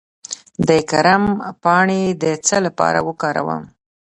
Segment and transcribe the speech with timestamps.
[0.67, 1.23] د کرم
[1.63, 3.63] پاڼې د څه لپاره وکاروم؟